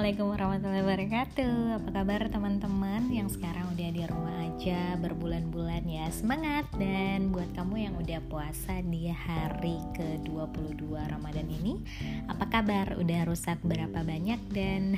[0.00, 6.64] Assalamualaikum warahmatullahi wabarakatuh Apa kabar teman-teman yang sekarang udah di rumah aja berbulan-bulan ya Semangat
[6.80, 11.84] dan buat kamu yang udah puasa di hari ke-22 Ramadan ini
[12.32, 12.96] Apa kabar?
[12.96, 14.96] Udah rusak berapa banyak dan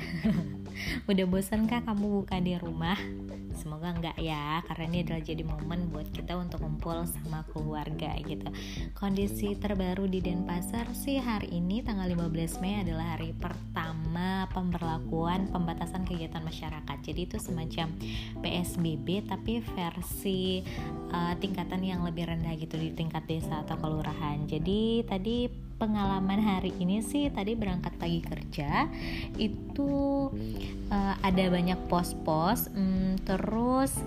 [1.11, 2.95] udah bosan kah kamu buka di rumah?
[3.59, 8.47] Semoga enggak ya Karena ini adalah jadi momen buat kita untuk kumpul sama keluarga gitu
[8.95, 14.02] Kondisi terbaru di Denpasar sih hari ini tanggal 15 Mei adalah hari pertama
[14.63, 16.97] pemberlakuan pembatasan kegiatan masyarakat.
[17.03, 17.91] Jadi itu semacam
[18.39, 20.63] PSBB tapi versi
[21.11, 24.47] uh, tingkatan yang lebih rendah gitu di tingkat desa atau kelurahan.
[24.47, 28.87] Jadi tadi pengalaman hari ini sih tadi berangkat pagi kerja
[29.35, 30.31] itu
[30.87, 33.99] uh, ada banyak pos-pos um, terus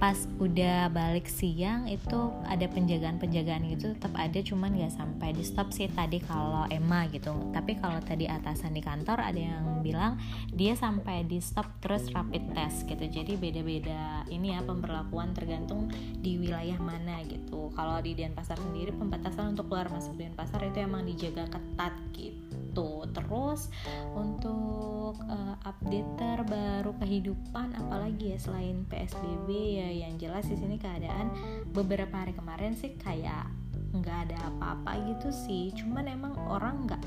[0.00, 5.68] pas udah balik siang itu ada penjagaan-penjagaan gitu tetap ada cuman nggak sampai di stop
[5.76, 7.52] sih tadi kalau Emma gitu.
[7.52, 10.16] Tapi kalau tadi atasan di kantor ada yang bilang
[10.56, 13.04] dia sampai di stop terus rapid test gitu.
[13.04, 17.68] Jadi beda-beda ini ya pemberlakuan tergantung di wilayah mana gitu.
[17.76, 23.04] Kalau di Denpasar sendiri pembatasan untuk keluar masuk Denpasar itu emang dijaga ketat gitu.
[23.12, 23.68] Terus
[24.16, 31.32] untuk uh, update terbaru kehidupan apalagi ya selain PSBB ya yang jelas di sini keadaan
[31.74, 33.50] beberapa hari kemarin sih kayak
[33.90, 35.74] nggak ada apa-apa gitu sih.
[35.74, 37.02] Cuman emang orang nggak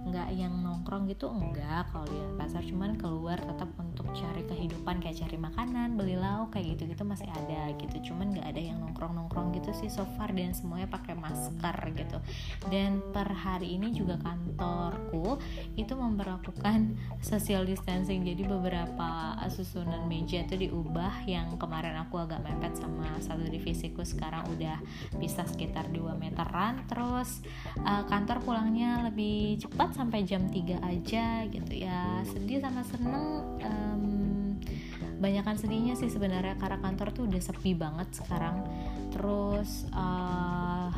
[0.00, 2.62] nggak yang nongkrong gitu enggak kalau di pasar.
[2.62, 3.68] Cuman keluar tetap
[4.00, 8.10] untuk cari kehidupan kayak cari makanan beli lauk kayak gitu gitu masih ada gitu.
[8.10, 12.18] Cuman nggak ada yang nongkrong nongkrong gitu sih so far dan semuanya pakai masker gitu.
[12.72, 15.36] Dan per hari ini juga kantorku
[15.76, 18.24] itu memperlakukan social distancing.
[18.24, 21.28] Jadi beberapa susunan meja itu diubah.
[21.28, 24.80] Yang kemarin aku agak mepet sama satu divisiku sekarang udah
[25.20, 26.80] bisa sekitar 2 meteran.
[26.88, 27.44] Terus
[27.84, 32.24] uh, kantor pulangnya lebih cepat sampai jam 3 aja gitu ya.
[32.24, 33.44] Sedih sama seneng
[33.90, 34.56] um,
[35.20, 38.64] banyakan sedihnya sih sebenarnya karena kantor tuh udah sepi banget sekarang.
[39.12, 40.88] Terus uh,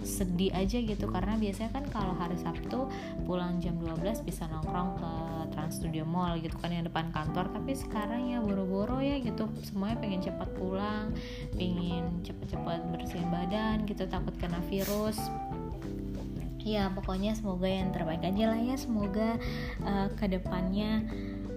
[0.00, 2.88] sedih aja gitu karena biasanya kan kalau hari Sabtu
[3.28, 5.12] pulang jam 12 bisa nongkrong ke
[5.52, 7.52] Trans Studio Mall gitu kan yang depan kantor.
[7.52, 11.12] Tapi sekarang ya boro-boro ya gitu semuanya pengen cepat pulang
[11.54, 15.20] pengen cepet-cepet bersihin badan gitu takut kena virus.
[16.60, 19.40] Ya pokoknya semoga yang terbaik aja lah ya semoga
[19.80, 21.08] uh, ke depannya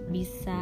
[0.08, 0.60] bisa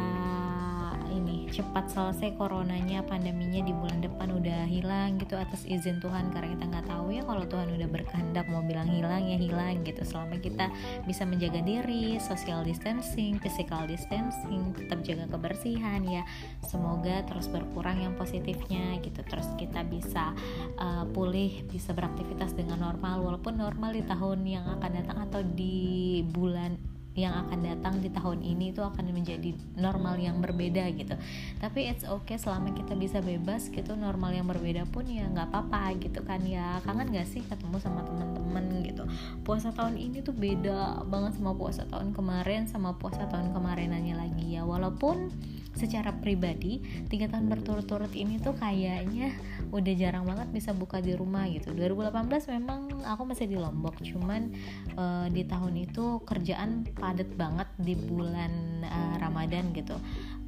[1.13, 6.33] ini cepat selesai coronanya pandeminya di bulan depan udah hilang gitu atas izin Tuhan.
[6.33, 10.01] Karena kita nggak tahu ya kalau Tuhan udah berkehendak mau bilang hilang ya hilang gitu.
[10.01, 10.73] Selama kita
[11.05, 16.25] bisa menjaga diri social distancing physical distancing tetap jaga kebersihan ya.
[16.65, 19.21] Semoga terus berkurang yang positifnya gitu.
[19.21, 20.33] Terus kita bisa
[20.81, 23.21] uh, pulih bisa beraktivitas dengan normal.
[23.21, 28.41] Walaupun normal di tahun yang akan datang atau di bulan yang akan datang di tahun
[28.41, 31.13] ini itu akan menjadi normal yang berbeda gitu.
[31.61, 35.93] Tapi it's okay selama kita bisa bebas gitu normal yang berbeda pun ya nggak apa-apa
[36.01, 36.81] gitu kan ya.
[36.81, 39.05] Kangen gak sih ketemu sama teman-teman gitu?
[39.45, 44.57] Puasa tahun ini tuh beda banget sama puasa tahun kemarin sama puasa tahun kemarinannya lagi
[44.57, 44.65] ya.
[44.65, 45.29] Walaupun
[45.73, 49.33] secara pribadi tiga tahun berturut-turut ini tuh kayaknya
[49.73, 51.73] udah jarang banget bisa buka di rumah gitu.
[51.73, 52.29] 2018
[52.61, 54.53] memang aku masih di Lombok cuman
[54.93, 59.97] uh, di tahun itu kerjaan padat banget di bulan uh, Ramadan gitu.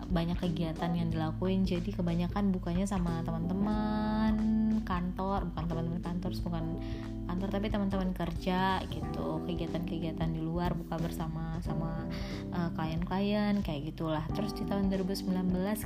[0.05, 4.37] Banyak kegiatan yang dilakuin jadi kebanyakan bukanya sama teman-teman
[4.85, 6.65] kantor bukan teman-teman kantor bukan
[7.25, 12.05] kantor tapi teman-teman kerja gitu kegiatan-kegiatan di luar buka bersama sama
[12.53, 14.23] uh, klien-klien kayak gitulah.
[14.31, 15.33] Terus di tahun 2019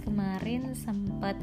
[0.06, 1.40] kemarin sempat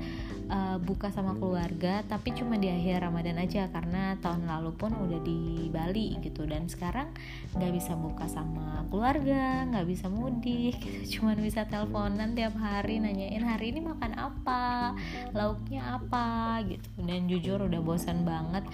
[0.52, 5.20] uh, buka sama keluarga tapi cuma di akhir Ramadan aja karena tahun lalu pun udah
[5.24, 6.46] di Bali gitu.
[6.46, 7.10] Dan sekarang
[7.56, 11.18] nggak bisa buka sama keluarga nggak bisa mudik gitu.
[11.18, 14.94] cuma bisa teleponan tiap hari nanyain hari ini makan apa?
[15.32, 16.60] Lauknya apa?
[16.68, 16.88] gitu.
[17.02, 18.64] Dan jujur udah bosan banget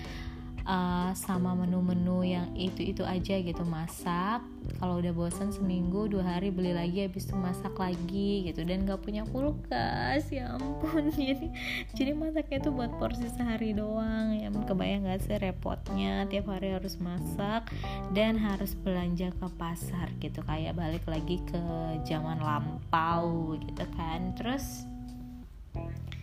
[0.66, 4.42] uh, sama menu-menu yang itu-itu aja gitu masak.
[4.78, 8.62] Kalau udah bosan seminggu dua hari beli lagi habis itu masak lagi gitu.
[8.62, 11.10] Dan gak punya kulkas ya ampun.
[11.18, 11.48] Jadi
[11.94, 14.38] jadi masaknya tuh buat porsi sehari doang.
[14.38, 16.26] Ya kebayang gak sih repotnya?
[16.30, 17.68] Tiap hari harus masak
[18.14, 20.42] dan harus belanja ke pasar gitu.
[20.46, 21.62] Kayak balik lagi ke
[22.06, 24.34] zaman lampau gitu kan.
[24.38, 24.86] Terus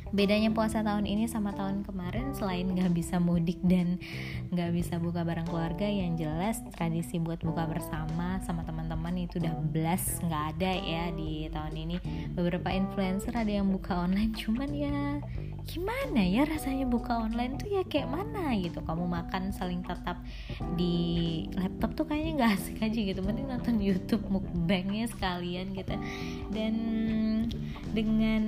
[0.09, 4.01] bedanya puasa tahun ini sama tahun kemarin selain nggak bisa mudik dan
[4.49, 9.53] nggak bisa buka bareng keluarga yang jelas tradisi buat buka bersama sama teman-teman itu udah
[9.69, 11.97] belas nggak ada ya di tahun ini.
[12.33, 15.21] Beberapa influencer ada yang buka online cuman ya
[15.69, 18.81] gimana ya rasanya buka online tuh ya kayak mana gitu.
[18.81, 20.17] Kamu makan saling tetap
[20.73, 25.93] di laptop tuh kayaknya nggak asik aja gitu mending nonton YouTube mukbangnya sekalian gitu.
[26.49, 26.73] Dan
[27.93, 28.43] dengan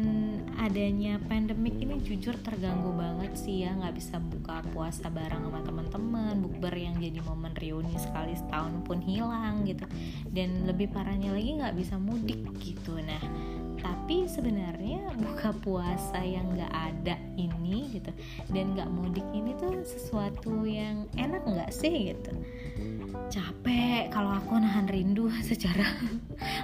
[0.58, 1.22] adanya
[1.52, 6.40] pandemik ini jujur terganggu banget sih ya nggak bisa buka puasa bareng sama teman-teman.
[6.40, 9.84] Bukber yang jadi momen reuni sekali setahun pun hilang gitu.
[10.32, 12.96] Dan lebih parahnya lagi nggak bisa mudik gitu.
[13.04, 13.20] Nah
[13.84, 18.14] tapi sebenarnya buka puasa yang nggak ada ini gitu
[18.54, 22.32] dan nggak mudik ini tuh sesuatu yang enak nggak sih gitu
[23.32, 25.88] capek kalau aku nahan rindu secara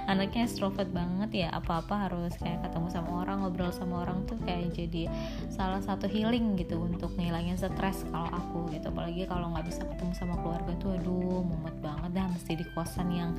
[0.08, 4.72] anaknya extrovert banget ya apa-apa harus kayak ketemu sama orang ngobrol sama orang tuh kayak
[4.72, 5.08] jadi
[5.52, 8.88] salah satu healing gitu untuk ngilangin stres kalau aku gitu.
[8.88, 13.08] Apalagi kalau nggak bisa ketemu sama keluarga tuh aduh mumet banget dah mesti di kosan
[13.12, 13.30] yang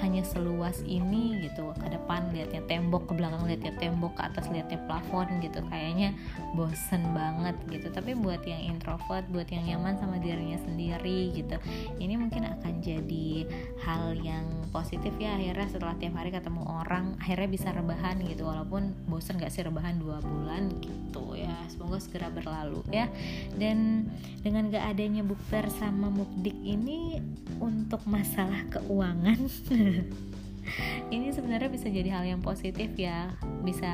[0.00, 1.72] hanya seluas ini gitu.
[1.76, 5.60] Ke depan liatnya tembok ke belakang liatnya tembok ke atas liatnya plafon gitu.
[5.68, 6.16] Kayaknya
[6.56, 7.92] bosen banget gitu.
[7.92, 11.56] Tapi buat yang introvert buat yang nyaman sama dirinya sendiri gitu.
[12.00, 13.46] Ini mungkin akan jadi
[13.82, 18.90] hal yang positif ya akhirnya setelah tiap hari ketemu orang akhirnya bisa rebahan gitu walaupun
[19.06, 21.54] bosen gak sih rebahan dua bulan gitu ya.
[21.70, 23.06] Semoga segera berlalu ya.
[23.54, 24.10] Dan
[24.42, 27.22] dengan gak adanya bukber sama mukdik ini
[27.62, 29.38] untuk masalah keuangan
[31.14, 33.30] ini sebenarnya bisa jadi hal yang positif ya.
[33.62, 33.92] Bisa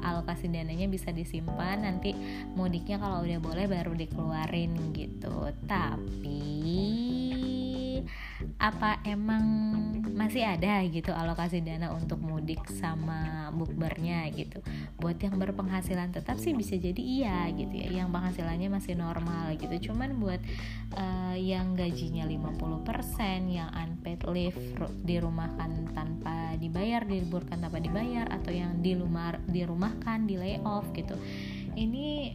[0.00, 2.14] alokasi dananya bisa disimpan nanti
[2.54, 5.50] mudiknya kalau udah boleh baru dikeluarin gitu.
[5.66, 7.15] Tapi
[8.66, 9.44] apa emang
[10.16, 14.58] masih ada gitu alokasi dana untuk mudik sama bukbernya gitu?
[14.98, 18.02] Buat yang berpenghasilan tetap sih bisa jadi iya gitu ya.
[18.02, 19.92] Yang penghasilannya masih normal gitu.
[19.92, 20.42] Cuman buat
[20.98, 24.58] uh, yang gajinya 50% yang unpaid leave
[25.06, 31.14] dirumahkan tanpa dibayar diliburkan tanpa dibayar atau yang di rumah dirumahkan di layoff gitu.
[31.76, 32.34] Ini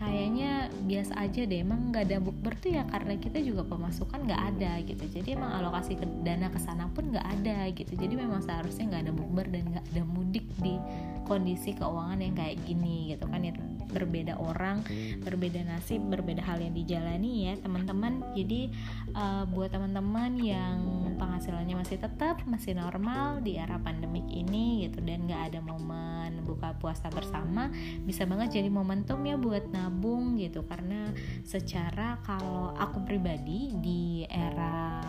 [0.00, 4.42] kayaknya biasa aja deh emang nggak ada bukber tuh ya karena kita juga pemasukan nggak
[4.56, 5.04] ada gitu.
[5.12, 7.92] Jadi emang alokasi ke dana ke sana pun nggak ada gitu.
[8.00, 10.80] Jadi memang seharusnya nggak ada bukber dan nggak ada mudik di
[11.28, 13.52] kondisi keuangan yang kayak gini gitu kan ya.
[13.90, 14.86] Berbeda orang
[15.20, 18.24] berbeda nasib berbeda hal yang dijalani ya teman-teman.
[18.32, 18.72] Jadi
[19.12, 20.78] uh, buat teman-teman yang
[21.20, 25.04] penghasilannya masih tetap masih normal di era pandemik ini gitu.
[25.04, 27.68] Dan nggak ada momen buka puasa bersama
[28.08, 30.64] bisa banget jadi momentum ya buat nabung gitu.
[30.64, 31.12] Karena
[31.44, 35.04] secara kalau aku pribadi di era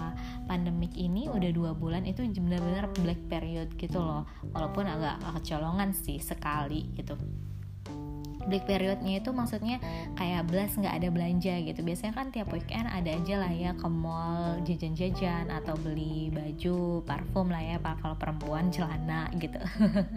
[0.51, 4.27] pandemik ini udah dua bulan itu benar-benar black period gitu loh.
[4.51, 7.15] Walaupun agak kecolongan sih sekali gitu
[8.47, 9.77] break periodnya itu maksudnya
[10.15, 11.79] kayak belas nggak ada belanja gitu.
[11.81, 17.49] Biasanya kan tiap weekend ada aja lah ya ke mall jajan-jajan atau beli baju parfum
[17.49, 19.59] lah ya kalau perempuan celana gitu.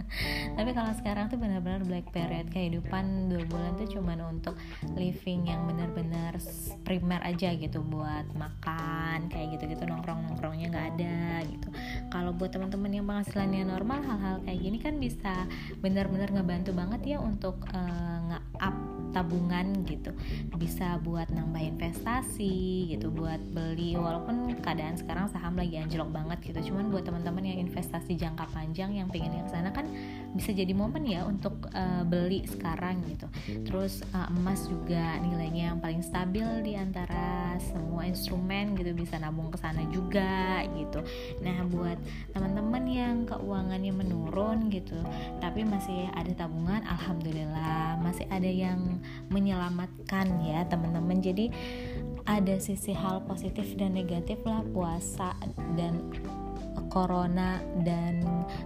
[0.57, 2.49] Tapi kalau sekarang tuh benar-benar black period.
[2.55, 4.55] Kehidupan dua bulan tuh cuman untuk
[4.95, 6.39] living yang benar-benar
[6.85, 11.69] primer aja gitu buat makan kayak gitu-gitu nongkrong-nongkrongnya nggak ada gitu
[12.11, 15.33] kalau buat teman-teman yang penghasilannya normal hal-hal kayak gini kan bisa
[15.81, 18.77] benar-benar ngebantu banget ya untuk uh, nge-up
[19.15, 20.11] tabungan gitu.
[20.59, 26.75] Bisa buat nambah investasi gitu buat beli walaupun keadaan sekarang saham lagi anjlok banget gitu.
[26.75, 29.87] Cuman buat teman-teman yang investasi jangka panjang yang pengen ke sana kan
[30.35, 33.31] bisa jadi momen ya untuk uh, beli sekarang gitu.
[33.65, 39.55] Terus uh, emas juga nilainya yang paling stabil di antara semua instrumen gitu bisa nabung
[39.55, 41.01] ke sana juga gitu.
[41.41, 41.97] Nah buat
[42.35, 44.99] teman-teman yang keuangannya menurun gitu
[45.39, 48.99] tapi masih ada tabungan alhamdulillah masih ada yang
[49.31, 51.23] menyelamatkan ya teman-teman.
[51.23, 51.55] Jadi
[52.27, 55.37] ada sisi hal positif dan negatif lah puasa
[55.79, 56.11] dan
[56.89, 58.23] corona dan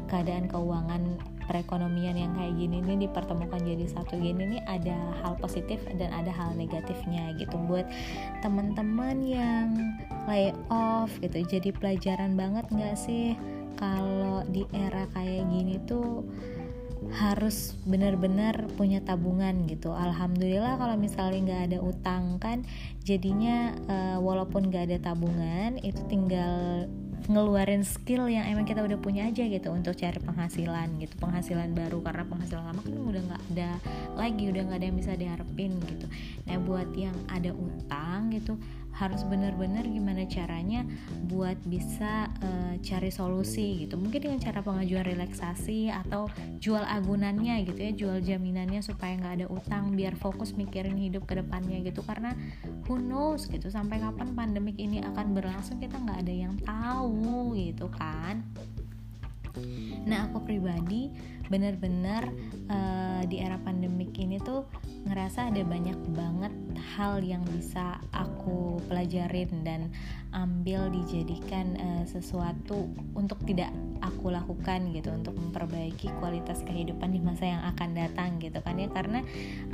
[0.07, 1.16] keadaan keuangan
[1.49, 6.28] perekonomian yang kayak gini nih dipertemukan jadi satu gini nih ada hal positif dan ada
[6.28, 7.88] hal negatifnya gitu buat
[8.45, 9.69] teman-teman yang
[10.28, 13.33] lay off gitu jadi pelajaran banget nggak sih
[13.81, 16.28] kalau di era kayak gini tuh
[17.14, 19.95] harus benar-benar punya tabungan gitu.
[19.95, 22.67] Alhamdulillah kalau misalnya nggak ada utang kan,
[23.07, 26.85] jadinya uh, walaupun nggak ada tabungan itu tinggal
[27.26, 31.14] ngeluarin skill yang emang kita udah punya aja gitu untuk cari penghasilan gitu.
[31.18, 33.70] Penghasilan baru karena penghasilan lama kan udah nggak ada
[34.14, 36.06] lagi udah nggak ada yang bisa diharapin gitu.
[36.46, 38.54] Nah buat yang ada utang gitu
[38.99, 40.83] harus benar-benar gimana caranya
[41.31, 43.95] buat bisa uh, cari solusi gitu.
[43.95, 46.26] Mungkin dengan cara pengajuan relaksasi atau
[46.59, 51.38] jual agunannya gitu ya jual jaminannya supaya nggak ada utang biar fokus mikirin hidup ke
[51.38, 52.02] depannya gitu.
[52.02, 52.35] Karena
[52.90, 57.87] who knows gitu sampai kapan pandemik ini akan berlangsung kita nggak ada yang tahu gitu
[57.95, 58.43] kan.
[60.07, 61.11] Nah aku pribadi
[61.49, 62.28] bener-bener
[62.69, 64.69] uh, di era pandemik ini tuh
[65.09, 66.52] ngerasa ada banyak banget
[66.97, 69.88] hal yang bisa aku pelajarin dan
[70.32, 77.50] ambil dijadikan uh, sesuatu untuk tidak aku lakukan gitu untuk memperbaiki kualitas kehidupan di masa
[77.50, 78.88] yang akan datang gitu kan ya.
[78.90, 79.25] Karena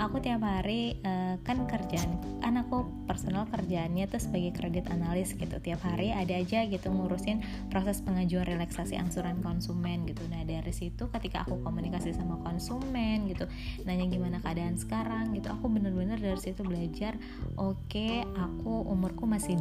[0.01, 5.57] aku tiap hari uh, kan kerjaan kan aku personal kerjaannya tuh sebagai kredit analis gitu.
[5.61, 10.25] Tiap hari ada aja gitu ngurusin proses pengajuan relaksasi angsuran konsumen gitu.
[10.33, 13.45] Nah dari situ ketika aku komunikasi sama konsumen gitu
[13.85, 17.17] nanya gimana keadaan sekarang gitu aku bener-bener dari situ belajar
[17.57, 19.57] oke okay, aku umurku masih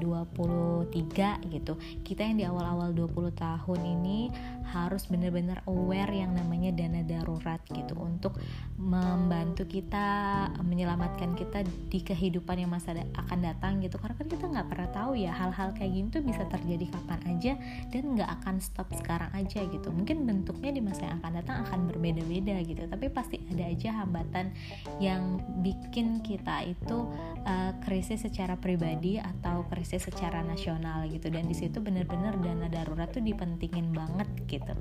[0.86, 1.74] 23 gitu.
[2.04, 4.30] Kita yang di awal-awal 20 tahun ini
[4.74, 8.40] harus bener-bener aware yang namanya dana darurat gitu untuk
[8.80, 13.96] membantu kita menyelamatkan kita di kehidupan yang masa akan datang gitu.
[14.02, 17.54] Karena kan kita nggak pernah tahu ya hal-hal kayak gini tuh bisa terjadi kapan aja
[17.94, 19.88] dan nggak akan stop sekarang aja gitu.
[19.94, 22.84] Mungkin bentuknya di masa yang akan datang akan berbeda-beda gitu.
[22.90, 24.52] Tapi pasti ada aja hambatan
[24.98, 27.08] yang bikin kita itu
[27.46, 30.73] uh, krisis secara pribadi atau krisis secara nasional
[31.10, 31.28] gitu.
[31.30, 34.74] Dan di situ benar-benar dana darurat tuh dipentingin banget gitu.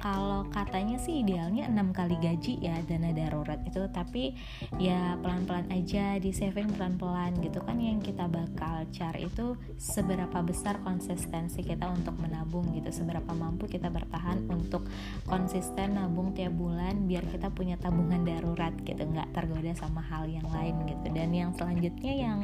[0.00, 3.82] Kalau katanya sih idealnya enam kali gaji ya dana darurat itu.
[3.90, 4.34] Tapi
[4.80, 10.80] ya pelan-pelan aja di saving pelan-pelan gitu kan yang kita bakal cari itu seberapa besar
[10.82, 12.90] konsistensi kita untuk menabung gitu.
[12.90, 14.86] Seberapa mampu kita bertahan untuk
[15.26, 19.02] konsisten nabung tiap bulan biar kita punya tabungan darurat gitu.
[19.02, 21.06] Nggak tergoda sama hal yang lain gitu.
[21.12, 22.40] Dan yang selanjutnya yang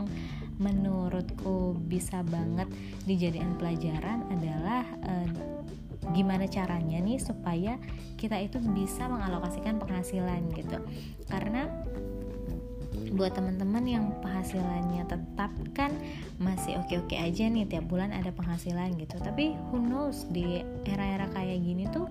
[0.62, 2.71] menurutku bisa banget
[3.02, 5.28] dijadikan pelajaran adalah uh,
[6.14, 7.78] gimana caranya nih supaya
[8.19, 10.78] kita itu bisa mengalokasikan penghasilan gitu.
[11.26, 11.66] Karena
[13.12, 15.92] buat teman-teman yang penghasilannya tetap kan
[16.40, 19.21] masih oke-oke aja nih tiap bulan ada penghasilan gitu.
[19.21, 22.09] Tapi who knows di era-era kayak gini tuh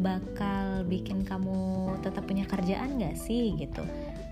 [0.00, 3.84] bakal bikin kamu tetap punya kerjaan gak sih gitu?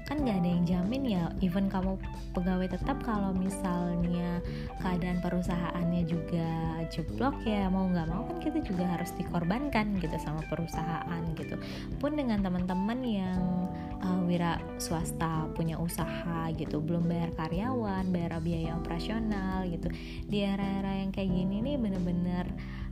[0.08, 2.00] Kan nggak ada yang jamin ya even kamu
[2.32, 4.40] pegawai tetap kalau misalnya
[4.80, 6.48] keadaan perusahaannya juga
[6.88, 11.60] jeblok ya mau nggak mau kan kita juga harus dikorbankan gitu sama perusahaan gitu.
[12.00, 13.68] Pun dengan teman-teman yang
[14.00, 19.92] uh, wira swasta punya usaha gitu belum bayar karyawan bayar biaya operasional gitu.
[20.25, 22.48] Di era-era yang kayak gini nih bener-bener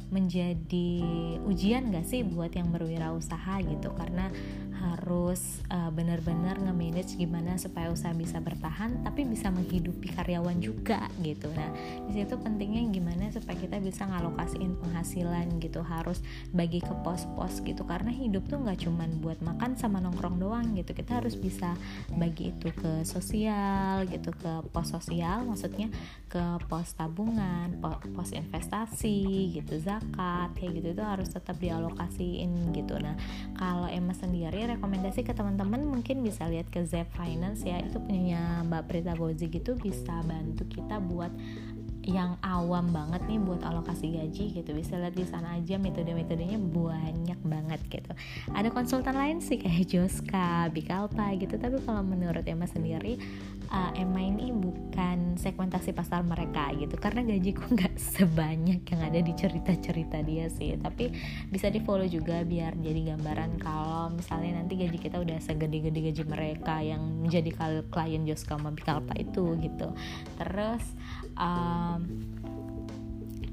[0.07, 1.03] menjadi
[1.43, 3.91] ujian gak sih buat yang berwirausaha gitu?
[3.95, 4.31] Karena
[4.77, 11.49] harus uh, benar-benar nge-manage gimana supaya usaha bisa bertahan tapi bisa menghidupi karyawan juga gitu.
[11.57, 11.73] Nah
[12.07, 16.21] di situ pentingnya gimana supaya kita bisa ngalokasiin penghasilan gitu harus
[16.53, 17.83] bagi ke pos-pos gitu.
[17.89, 20.93] Karena hidup tuh nggak cuman buat makan sama nongkrong doang gitu.
[20.93, 21.73] Kita harus bisa
[22.13, 25.91] bagi itu ke sosial gitu ke pos sosial maksudnya
[26.29, 32.99] ke pos tabungan pos investasi gitu zakat kayak gitu itu harus tetap dialokasiin gitu.
[33.01, 33.17] Nah
[33.57, 37.79] kalau Emma sendiri rekomendasi ke teman-teman mungkin bisa lihat ke Zep Finance ya.
[37.79, 41.31] Itu punya Mbak Prita Gozi gitu bisa bantu kita buat
[42.07, 44.71] yang awam banget nih buat alokasi gaji gitu.
[44.71, 48.15] Bisa lihat di sana aja metode-metodenya banyak banget gitu.
[48.55, 51.59] Ada konsultan lain sih kayak Joska, Bikalpa gitu.
[51.59, 53.19] Tapi kalau menurut Emma sendiri
[53.75, 56.95] uh, Emma ini bukan segmentasi pasar mereka gitu.
[56.95, 60.79] Karena gajiku nggak sebanyak yang ada di cerita-cerita dia sih.
[60.79, 61.11] Tapi
[61.51, 66.23] bisa di follow juga biar jadi gambaran kalau misalnya nanti gaji kita udah segede-gede gaji
[66.23, 67.51] mereka yang menjadi
[67.91, 69.91] klien Joska sama Bikalpa itu gitu.
[70.39, 70.87] Terus
[71.39, 72.01] um,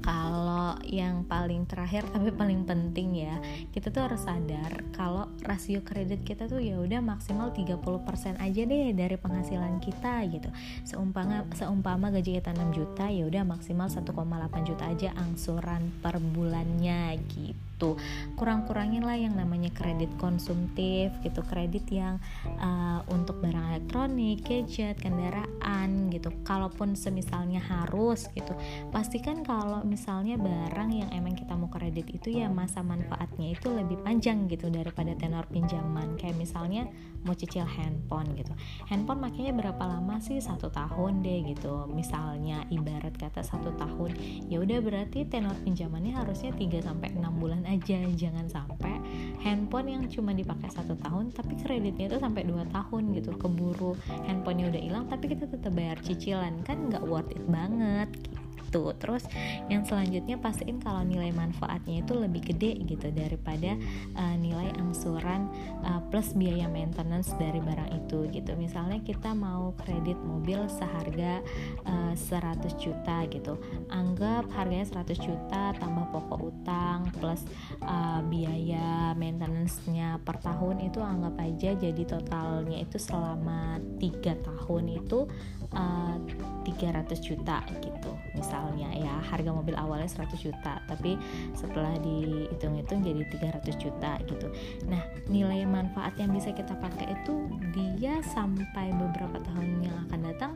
[0.04, 3.40] kalau yang paling terakhir tapi paling penting ya
[3.72, 8.92] kita tuh harus sadar kalau rasio kredit kita tuh ya udah maksimal 30% aja deh
[8.92, 10.52] dari penghasilan kita gitu.
[10.84, 17.16] Seumpama seumpama gaji kita 6 juta ya udah maksimal 1,8 juta aja angsuran per bulannya
[17.32, 17.98] gitu gitu
[18.38, 22.22] kurang-kurangin lah yang namanya kredit konsumtif gitu kredit yang
[22.62, 26.30] uh, untuk barang elektronik gadget kendaraan gitu.
[26.46, 28.54] Kalaupun semisalnya harus gitu
[28.94, 33.98] pastikan kalau misalnya barang yang emang kita mau kredit itu ya masa manfaatnya itu lebih
[34.06, 36.14] panjang gitu daripada tenor pinjaman.
[36.14, 36.86] Kayak misalnya
[37.24, 38.52] mau cicil handphone gitu.
[38.86, 40.38] Handphone makanya berapa lama sih?
[40.38, 41.88] Satu tahun deh gitu.
[41.90, 44.14] Misalnya ibarat kata satu tahun.
[44.52, 48.94] Ya udah berarti tenor pinjamannya harusnya 3 sampai enam bulan aja jangan sampai
[49.42, 53.96] handphone yang cuma dipakai satu tahun tapi kreditnya itu sampai dua tahun gitu keburu
[54.28, 58.44] handphonenya udah hilang tapi kita tetap bayar cicilan kan nggak worth it banget gitu.
[58.74, 59.22] Itu terus
[59.70, 63.78] yang selanjutnya pastiin kalau nilai manfaatnya itu lebih gede gitu daripada
[64.18, 65.46] uh, nilai angsuran
[65.86, 68.58] uh, plus biaya maintenance dari barang itu gitu.
[68.58, 71.38] Misalnya kita mau kredit mobil seharga
[71.86, 73.54] uh, 100 juta gitu
[73.94, 77.42] anggap harganya 100 juta tambah pokok utang plus
[77.82, 85.26] uh, biaya maintenance-nya per tahun itu anggap aja jadi totalnya itu selama tiga tahun itu
[85.74, 86.16] uh,
[86.64, 88.12] 300 juta gitu.
[88.34, 91.18] Misalnya ya harga mobil awalnya 100 juta tapi
[91.52, 93.22] setelah dihitung-hitung jadi
[93.60, 94.48] 300 juta gitu.
[94.88, 97.34] Nah nilai manfaat yang bisa kita pakai itu
[97.76, 100.52] dia sampai beberapa tahun yang akan datang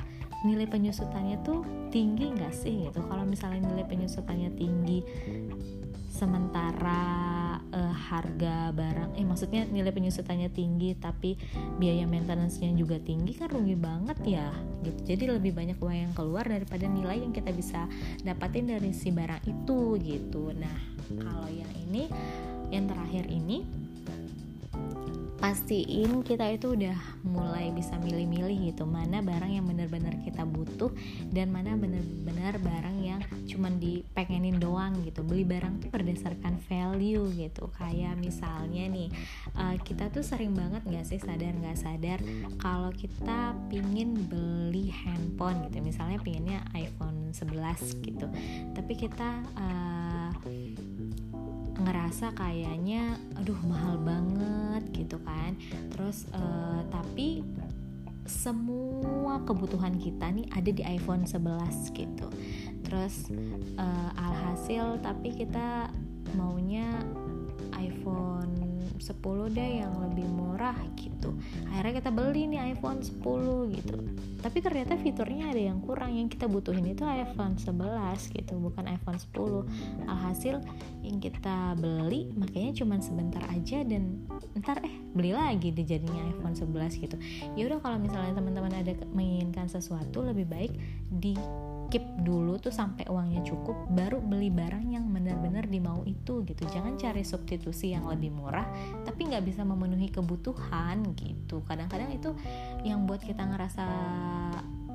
[0.46, 3.00] nilai penyusutannya tuh tinggi nggak sih gitu?
[3.04, 5.02] Kalau misalnya nilai penyusutannya tinggi
[6.18, 7.06] sementara
[7.70, 11.38] uh, harga barang eh maksudnya nilai penyusutannya tinggi tapi
[11.78, 14.50] biaya maintenance-nya juga tinggi kan rugi banget ya
[14.82, 15.14] gitu.
[15.14, 17.86] Jadi lebih banyak uang yang keluar daripada nilai yang kita bisa
[18.26, 20.50] dapatin dari si barang itu gitu.
[20.58, 20.78] Nah
[21.22, 22.10] kalau yang ini
[22.74, 23.62] yang terakhir ini
[25.38, 30.90] pastiin kita itu udah mulai bisa milih-milih gitu mana barang yang benar-benar kita butuh
[31.30, 35.22] dan mana benar-benar barang yang cuman dipengenin doang gitu.
[35.22, 37.70] Beli barang tuh berdasarkan value gitu.
[37.78, 39.08] Kayak misalnya nih
[39.54, 42.18] uh, kita tuh sering banget nggak sih sadar nggak sadar
[42.58, 45.78] kalau kita pingin beli handphone gitu.
[45.82, 48.26] Misalnya pinginnya iPhone 11 gitu.
[48.74, 49.97] Tapi kita uh,
[51.88, 55.56] ngerasa kayaknya aduh mahal banget gitu kan.
[55.88, 57.40] Terus uh, tapi
[58.28, 62.28] semua kebutuhan kita nih ada di iPhone 11 gitu.
[62.84, 63.32] Terus
[63.80, 65.88] uh, alhasil tapi kita
[66.36, 66.86] maunya
[67.74, 68.37] iPhone
[69.00, 71.34] 10 deh yang lebih murah gitu.
[71.70, 73.96] Akhirnya kita beli nih iPhone 10 gitu.
[74.38, 76.14] Tapi ternyata fiturnya ada yang kurang.
[76.14, 80.60] Yang kita butuhin itu iPhone 11 gitu bukan iPhone 10 alhasil
[81.02, 84.20] yang kita beli makanya cuma sebentar aja dan
[84.58, 87.16] ntar eh beli lagi deh jadinya iPhone 11 gitu.
[87.54, 90.72] Ya udah kalau misalnya teman-teman ada menginginkan sesuatu lebih baik
[91.08, 91.38] di
[91.88, 96.64] keep dulu tuh sampai uangnya cukup baru beli barang yang benar-benar dimau itu gitu.
[96.68, 98.68] Jangan cari substitusi yang lebih murah
[99.04, 101.64] tapi nggak bisa memenuhi kebutuhan gitu.
[101.64, 102.36] Kadang-kadang itu
[102.84, 103.86] yang buat kita ngerasa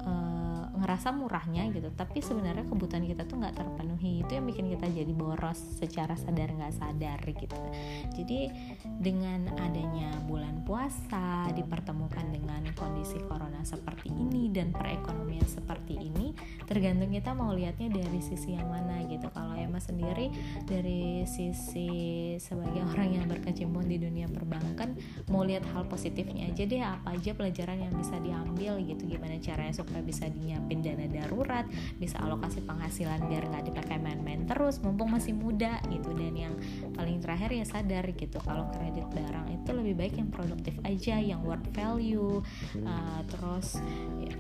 [0.06, 4.22] uh, ngerasa murahnya gitu tapi sebenarnya kebutuhan kita tuh nggak terpenuhi.
[4.22, 7.58] Itu yang bikin kita jadi boros secara sadar nggak sadar gitu.
[8.14, 8.52] Jadi
[9.02, 16.34] dengan adanya bulan puasa dipertemukan dengan kondisi corona seperti ini dan perekonomian seperti ini
[16.66, 19.28] tergantung kita mau lihatnya dari sisi yang mana gitu.
[19.30, 20.32] Kalau Emma sendiri
[20.66, 21.90] dari sisi
[22.40, 24.96] sebagai orang yang berkecimpung di dunia perbankan
[25.30, 29.04] mau lihat hal positifnya aja deh apa aja pelajaran yang bisa diambil gitu.
[29.06, 31.66] Gimana caranya supaya bisa nyiapin dana darurat
[32.00, 36.16] bisa alokasi penghasilan biar nggak dipakai main-main terus mumpung masih muda gitu.
[36.16, 36.54] Dan yang
[36.96, 41.42] paling terakhir ya sadar gitu kalau kredit barang itu lebih baik yang produktif aja yang
[41.44, 42.42] worth value
[42.84, 43.80] uh, terus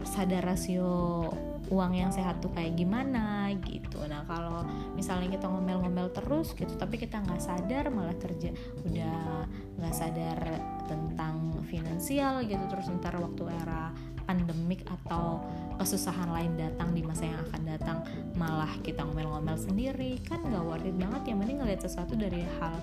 [0.02, 1.30] sadar rasio
[1.72, 4.04] uang yang sehat tuh kayak gimana gitu.
[4.04, 8.52] Nah kalau misalnya kita ngomel-ngomel terus gitu tapi kita nggak sadar malah kerja
[8.84, 9.48] udah
[9.80, 10.40] nggak sadar
[10.86, 13.90] tentang finansial gitu terus ntar waktu era
[14.24, 15.42] pandemik atau
[15.78, 17.98] kesusahan lain datang di masa yang akan datang.
[18.38, 20.22] Malah kita ngomel-ngomel sendiri.
[20.24, 21.34] Kan gak worth it banget.
[21.34, 22.76] Yang penting ngeliat sesuatu dari hal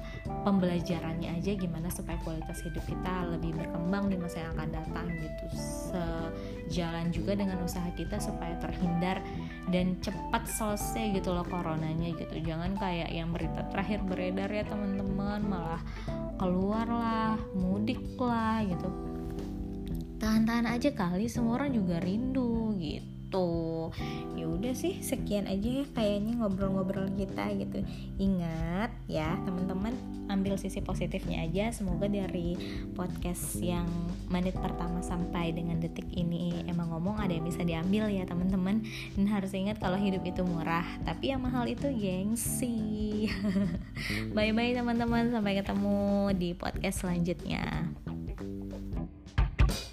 [0.45, 1.53] pembelajarannya aja.
[1.55, 5.45] Gimana supaya kualitas hidup kita lebih berkembang di masa yang akan datang gitu.
[5.57, 9.23] Sejalan juga dengan usaha kita supaya terhindar
[9.71, 12.37] dan cepat selesai gitu loh coronanya gitu.
[12.43, 15.41] Jangan kayak yang berita terakhir beredar ya teman-teman.
[15.47, 15.83] Malah
[16.41, 18.89] keluar lah mudik lah gitu
[20.21, 23.89] tahan-tahan aja kali semua orang juga rindu gitu.
[24.37, 27.81] Ya udah sih sekian aja ya kayaknya ngobrol-ngobrol kita gitu.
[28.21, 29.97] Ingat ya teman-teman
[30.29, 31.73] ambil sisi positifnya aja.
[31.73, 32.59] Semoga dari
[32.93, 33.89] podcast yang
[34.29, 38.85] menit pertama sampai dengan detik ini emang ngomong ada yang bisa diambil ya teman-teman.
[39.17, 43.31] Dan harus ingat kalau hidup itu murah tapi yang mahal itu gengsi.
[44.37, 45.33] Bye bye teman-teman.
[45.33, 47.89] Sampai ketemu di podcast selanjutnya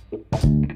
[0.10, 0.67] Thank you.